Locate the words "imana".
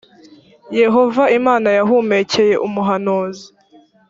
1.39-1.69